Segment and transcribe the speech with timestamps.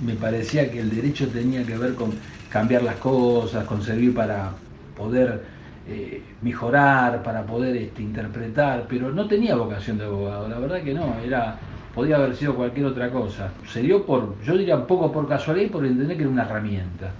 [0.05, 2.11] Me parecía que el derecho tenía que ver con
[2.49, 4.51] cambiar las cosas, con servir para
[4.97, 10.81] poder eh, mejorar, para poder este, interpretar, pero no tenía vocación de abogado, la verdad
[10.81, 11.57] que no, era
[11.93, 13.51] podía haber sido cualquier otra cosa.
[13.67, 17.11] Se por, yo diría un poco por casualidad y por entender que era una herramienta.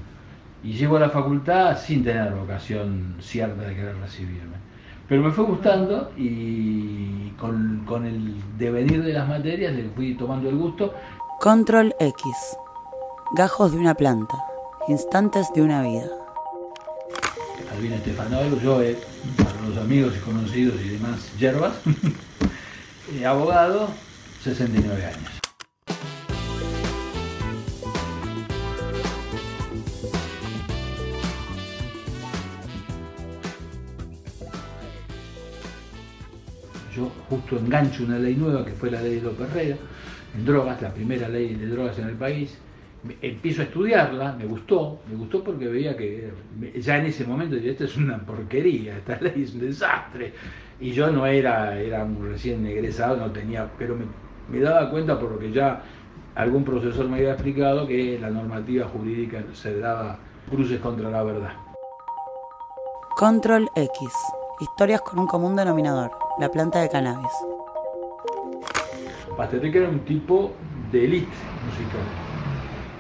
[0.64, 4.56] Y llego a la facultad sin tener vocación cierta de querer recibirme.
[5.08, 10.50] Pero me fue gustando y con, con el devenir de las materias le fui tomando
[10.50, 10.94] el gusto.
[11.42, 12.24] Control X.
[13.36, 14.38] Gajos de una planta.
[14.88, 16.23] Instantes de una vida.
[17.74, 18.98] Albina Estefanoro, yo eh,
[19.38, 21.74] para los amigos y conocidos y demás yerbas,
[23.14, 23.90] eh, abogado,
[24.44, 25.32] 69 años.
[36.96, 39.78] Yo justo engancho una ley nueva que fue la ley de López Herrera,
[40.36, 42.56] en drogas, la primera ley de drogas en el país,
[43.22, 46.32] empiezo a estudiarla, me gustó, me gustó porque veía que
[46.78, 50.34] ya en ese momento dije, esto es una porquería, esta ley es un desastre.
[50.80, 54.06] Y yo no era, era recién egresado, no tenía, pero me,
[54.50, 55.82] me daba cuenta por lo que ya
[56.36, 60.18] algún profesor me había explicado que la normativa jurídica se daba
[60.50, 61.54] cruces contra la verdad.
[63.18, 64.10] Control X.
[64.60, 67.32] Historias con un común denominador, la planta de cannabis.
[69.36, 70.54] Pasteteca era un tipo
[70.92, 71.28] de élite
[71.66, 72.33] musical.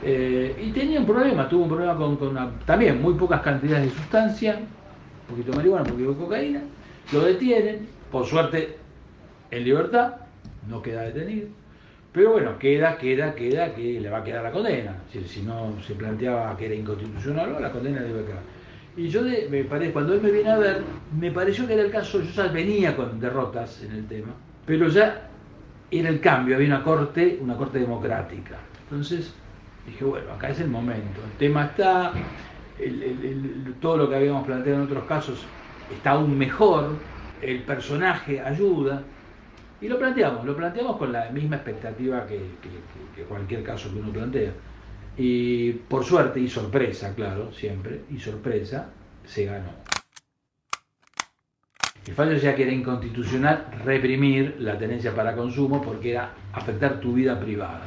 [0.06, 3.92] Eh, y tenía un problema, tuvo un problema con, con también muy pocas cantidades de
[3.92, 6.62] sustancia, un poquito de marihuana, un poquito de cocaína,
[7.14, 8.76] lo detienen, por suerte
[9.52, 10.16] en libertad,
[10.68, 11.48] no queda detenido,
[12.12, 15.96] pero bueno, queda, queda, queda, que le va a quedar la condena, si, no se
[15.96, 18.42] planteaba que era inconstitucional, la condena le iba a quedar.
[18.98, 20.82] Y yo, me pare- cuando él me viene a ver,
[21.18, 24.34] me pareció que era el caso, yo ya venía con derrotas en el tema,
[24.66, 25.30] pero ya
[25.90, 28.58] era el cambio, había una corte, una corte democrática.
[28.84, 29.34] Entonces
[29.86, 32.14] dije, bueno, acá es el momento, el tema está,
[33.82, 35.46] todo lo que habíamos planteado en otros casos
[35.94, 36.96] está aún mejor,
[37.42, 39.04] el personaje ayuda,
[39.84, 42.40] y lo planteamos, lo planteamos con la misma expectativa que,
[43.28, 44.54] cualquier caso que uno plantea.
[45.18, 48.90] Y por suerte y sorpresa, claro, siempre, y sorpresa,
[49.26, 49.72] se ganó.
[52.08, 57.14] El fallo decía que era inconstitucional reprimir la tenencia para consumo porque era afectar tu
[57.14, 57.82] vida privada.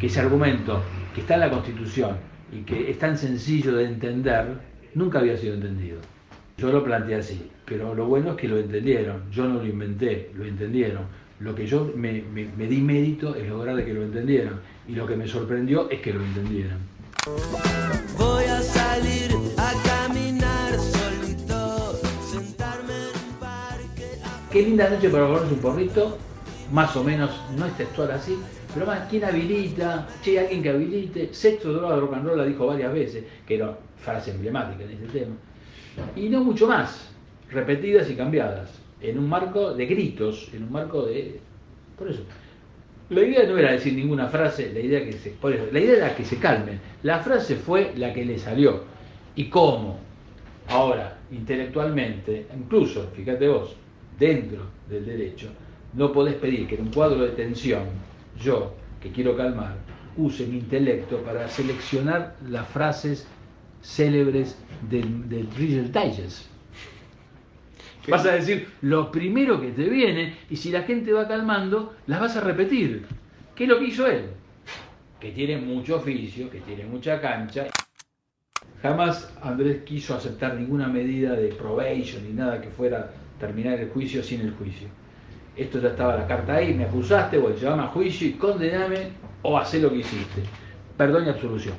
[0.00, 0.80] Que ese argumento
[1.14, 2.16] que está en la Constitución
[2.52, 4.46] y que es tan sencillo de entender,
[4.94, 5.98] nunca había sido entendido.
[6.56, 9.22] Yo lo planteé así, pero lo bueno es que lo entendieron.
[9.30, 11.02] Yo no lo inventé, lo entendieron.
[11.40, 14.60] Lo que yo me, me- me di mérito es lograr de que lo entendieran.
[14.88, 16.78] Y lo que me sorprendió es que lo entendieran.
[18.16, 24.04] Voy a salir a caminar solito, sentarme en un parque.
[24.24, 26.18] a- Qué linda noche para ponerse un porrito,
[26.72, 28.36] más o menos, no es textual así,
[28.72, 30.06] pero más, ¿quién habilita?
[30.22, 31.32] Che, alguien que habilite.
[31.32, 35.34] Sexo, droga, rock la dijo varias veces, que era frase emblemática en este tema.
[36.14, 37.10] Y no mucho más,
[37.50, 38.70] repetidas y cambiadas,
[39.00, 41.40] en un marco de gritos, en un marco de...
[41.96, 42.22] Por eso.
[43.10, 45.34] La idea no era decir ninguna frase, la idea, que se,
[45.72, 46.78] la idea era que se calmen.
[47.02, 48.84] La frase fue la que le salió.
[49.34, 49.98] ¿Y cómo?
[50.68, 53.74] Ahora, intelectualmente, incluso, fíjate vos,
[54.18, 55.48] dentro del derecho,
[55.94, 57.84] no podés pedir que en un cuadro de tensión,
[58.40, 59.76] yo, que quiero calmar,
[60.16, 63.26] use mi intelecto para seleccionar las frases
[63.82, 64.56] célebres
[64.88, 66.46] del, del Reader's Digest.
[68.08, 72.20] Vas a decir lo primero que te viene y si la gente va calmando, las
[72.20, 73.04] vas a repetir.
[73.54, 74.30] ¿Qué es lo que hizo él?
[75.20, 77.66] Que tiene mucho oficio, que tiene mucha cancha.
[78.80, 84.22] Jamás Andrés quiso aceptar ninguna medida de probation ni nada que fuera terminar el juicio
[84.22, 84.88] sin el juicio.
[85.58, 89.08] Esto ya estaba la carta ahí, me acusaste, bueno, llevame a juicio y condename
[89.42, 90.42] o hacé lo que hiciste.
[90.96, 91.74] Perdón y absolución.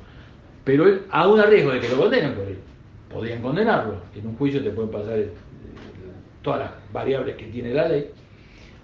[0.66, 2.58] Pero él, aún a riesgo de que lo condenen por él,
[3.10, 3.96] podían condenarlo.
[4.16, 5.30] En un juicio te pueden pasar eh,
[6.42, 8.12] todas las variables que tiene la ley.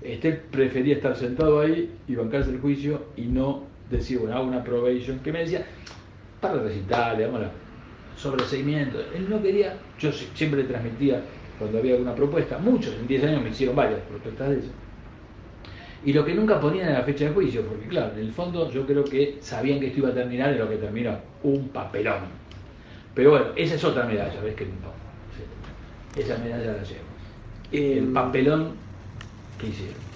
[0.01, 4.63] Este prefería estar sentado ahí y bancarse el juicio y no decir, bueno, hago una
[4.63, 5.65] probation, que me decía,
[6.39, 7.49] para recitarle, vámonos.
[8.15, 8.99] sobreseimiento.
[9.13, 11.21] Él no quería, yo si- siempre transmitía
[11.57, 14.69] cuando había alguna propuesta, muchos, en 10 años me hicieron varias propuestas de eso.
[16.05, 18.69] Y lo que nunca ponían era la fecha de juicio, porque claro, en el fondo
[18.71, 22.25] yo creo que sabían que esto iba a terminar en lo que terminó, un papelón.
[23.15, 24.95] Pero bueno, esa es otra medalla, ¿ves que no.
[26.21, 27.05] Esa medalla la llevo.
[27.71, 28.73] Eh, El papelón
[29.59, 30.14] que hicieron.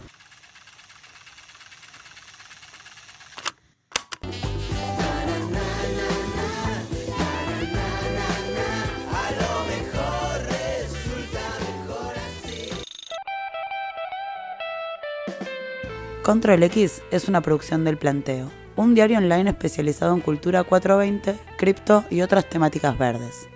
[16.24, 22.04] Control X es una producción del Planteo, un diario online especializado en cultura 420, cripto
[22.10, 23.48] y otras temáticas verdes.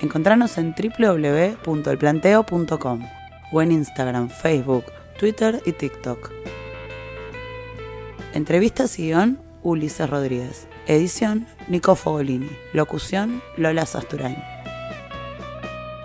[0.00, 3.08] Encontranos en www.elplanteo.com
[3.52, 4.84] o en Instagram, Facebook,
[5.18, 6.30] Twitter y TikTok.
[8.34, 10.66] Entrevistas y guion, Ulises Rodríguez.
[10.86, 12.50] Edición, Nico Fogolini.
[12.72, 14.36] Locución, Lola Sasturain.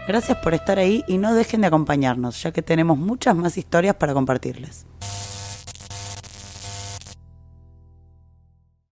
[0.07, 3.95] Gracias por estar ahí y no dejen de acompañarnos, ya que tenemos muchas más historias
[3.95, 4.85] para compartirles.